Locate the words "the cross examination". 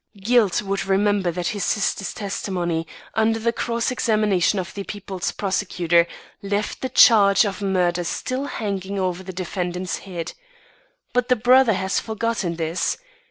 3.37-4.57